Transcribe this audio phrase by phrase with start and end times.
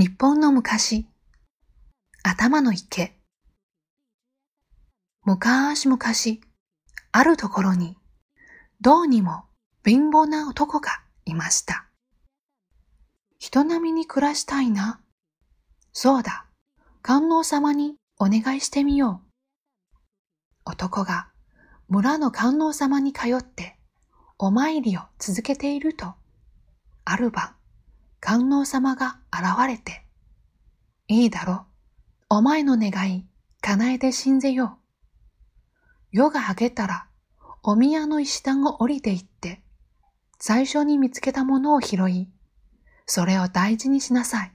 [0.00, 1.04] 日本の昔、
[2.22, 3.18] 頭の池。
[5.26, 6.00] 昔々、
[7.12, 7.98] あるところに、
[8.80, 9.44] どうにも。
[9.84, 11.90] 貧乏な男がいました。
[13.38, 15.02] 人並みに暮らしたいな。
[15.92, 16.46] そうだ、
[17.02, 20.00] 観音様にお願いしてみよう。
[20.64, 21.28] 男が。
[21.88, 23.76] 村の観音様に通って。
[24.38, 26.14] お参りを続けていると、
[27.04, 27.54] ある晩、
[28.20, 30.04] 観音様が現れて、
[31.08, 31.66] いいだろ、
[32.28, 33.26] お前の願い、
[33.60, 34.78] 叶えて死んぜよ。
[36.12, 37.06] 夜が明けたら、
[37.62, 39.62] お宮の石段を降りていって、
[40.38, 42.28] 最初に見つけたものを拾い、
[43.06, 44.52] それを大事にしなさい。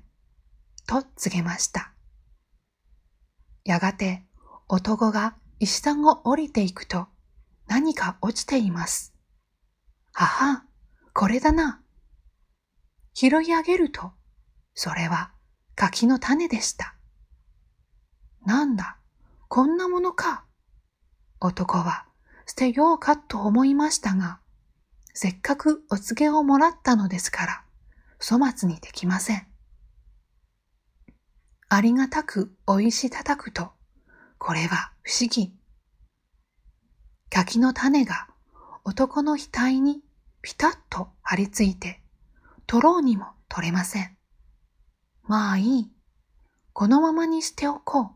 [0.88, 1.92] と告げました。
[3.64, 4.24] やがて
[4.70, 7.08] 男が石段を降りていくと
[7.68, 9.14] 何か落ちています。
[10.14, 10.64] はは、
[11.14, 11.82] これだな。
[13.16, 14.12] 拾い上げると、
[14.74, 15.32] それは
[15.76, 16.96] 柿の種でした。
[18.46, 18.98] なんだ、
[19.48, 20.44] こんなものか。
[21.40, 22.06] 男は
[22.46, 24.42] 捨てようかと思いましたが、
[25.14, 27.64] せっかくお告げをもらったのですから、
[28.20, 29.48] 粗末にできません。
[31.70, 33.72] ありがたくおいし叩くと、
[34.38, 35.56] これは不思議。
[37.30, 38.28] 柿の種が
[38.84, 40.02] 男の額に
[40.42, 42.02] ピタッと張り付いて、
[42.68, 44.18] 取ろうにも取れません。
[45.24, 45.92] まあいい。
[46.74, 48.10] このままにしておこう。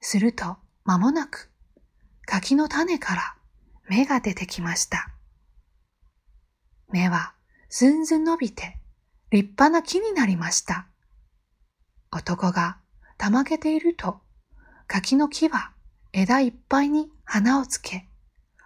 [0.00, 1.50] すると間もなく
[2.26, 3.36] 柿の種から
[3.88, 5.10] 芽が出てきました。
[6.90, 7.34] 芽は
[7.70, 8.78] ずんずん伸びて
[9.30, 10.86] 立派な木になりました。
[12.12, 12.78] 男が
[13.16, 14.20] たまげていると
[14.86, 15.72] 柿の木は
[16.12, 18.06] 枝いっぱいに花をつけ、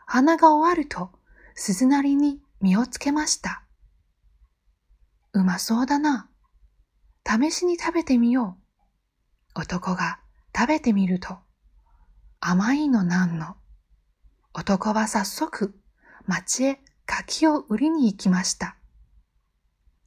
[0.06, 1.10] 花が終わると
[1.54, 3.62] 鈴なりに実をつけました。
[5.32, 6.28] うまそうだな。
[7.26, 8.56] 試しに食べてみよ
[9.54, 9.60] う。
[9.60, 10.18] 男が
[10.56, 11.38] 食べてみると、
[12.40, 13.56] 甘いのなんの。
[14.54, 15.78] 男は早速、
[16.26, 18.76] 町へ柿を売りに行きました。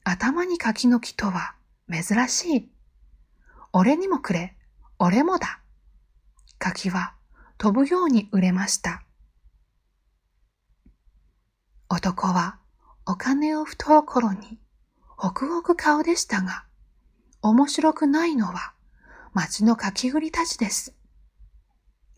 [0.03, 1.55] 頭に柿の木とは
[1.89, 2.71] 珍しい。
[3.71, 4.57] 俺にもくれ、
[4.99, 5.61] 俺もだ。
[6.57, 7.13] 柿は
[7.57, 9.03] 飛ぶように売れました。
[11.93, 12.57] 男は
[13.05, 14.57] お金を懐に
[15.17, 16.63] ホクホク顔でしたが、
[17.41, 18.71] 面白くないのは
[19.33, 20.95] 町のかき売りたちです。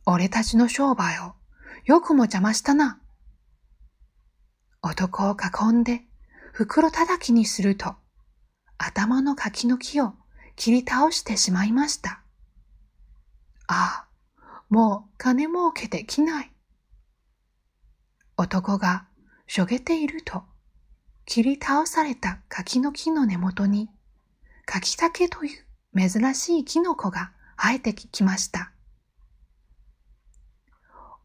[0.05, 1.33] 俺たちの商売を
[1.85, 3.01] よくも邪魔したな。
[4.83, 6.03] 男を囲んで
[6.53, 7.95] 袋叩きにすると、
[8.77, 10.13] 頭の柿の木を
[10.55, 12.21] 切り倒してしまいました。
[13.65, 14.05] あ
[14.37, 16.53] あ、もう金儲けできない。
[18.37, 19.07] 男が
[19.47, 20.43] しょげていると、
[21.25, 23.89] 切り倒された柿の木の根元に、
[24.65, 25.49] 柿竹とい
[25.95, 28.71] う珍しいキノコが生えてきました。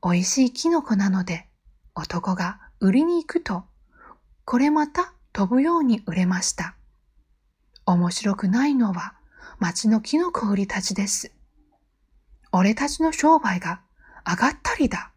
[0.02, 1.48] 美味しいキノコなので、
[1.94, 3.64] 男が売りに行くと、
[4.44, 6.76] これまた飛ぶように売れました。
[7.86, 9.14] 面白くないのは
[9.58, 11.32] 町のキノコ売りたちです。
[12.52, 13.80] 俺たちの商売が
[14.26, 15.12] 上がったりだ。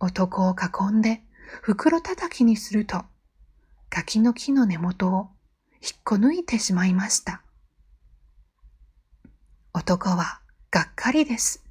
[0.00, 1.22] 男を囲んで
[1.60, 3.04] 袋叩きにすると、
[3.90, 5.28] 柿の木の根元を
[5.82, 7.42] 引っこ抜いてしまいました。
[9.74, 10.40] 男は
[10.70, 11.64] がっかりです。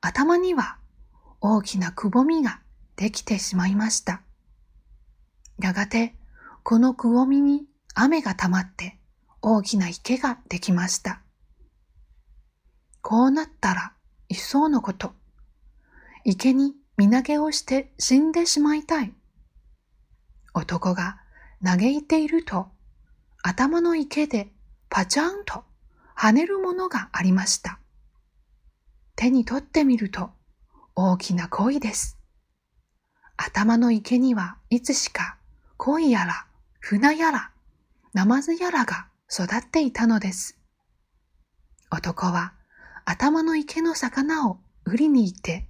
[0.00, 0.76] 頭には
[1.40, 2.60] 大きなくぼみが
[2.96, 4.22] できてしまいました。
[5.58, 6.14] やがて、
[6.62, 7.64] このくぼみに
[7.94, 8.98] 雨が溜まって
[9.40, 11.22] 大きな池ができました。
[13.00, 13.92] こうなったら、
[14.28, 15.12] いっそのこと。
[16.24, 19.14] 池に身投げをして死んでしまいたい。
[20.52, 21.20] 男が
[21.64, 22.66] 嘆いていると、
[23.42, 24.48] 頭の池で
[24.90, 25.62] パチャンと
[26.16, 27.78] 跳ねるものがありました。
[29.14, 30.30] 手に取ってみると、
[30.96, 32.18] 大きな鯉です。
[33.36, 35.38] 頭の池にはいつしか
[35.76, 36.46] 鯉やら
[36.80, 37.52] 船やら
[38.12, 40.58] ナマズやらが育っていたのです。
[41.92, 42.54] 男は
[43.04, 45.67] 頭の池の魚を売りに行って、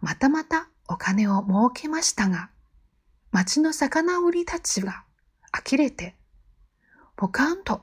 [0.00, 2.50] またまたお金を儲けましたが、
[3.30, 5.04] 町の魚売りたちが
[5.52, 6.16] 呆れて、
[7.16, 7.82] ポカンと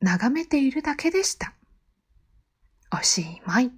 [0.00, 1.54] 眺めているだけでした。
[2.92, 3.72] おしまい。